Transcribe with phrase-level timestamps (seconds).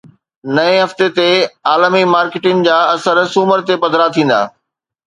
[0.59, 1.27] نئين هفتي تي
[1.73, 4.41] عالمي مارڪيٽن جا اثر سومر تي پڌرا ٿيندا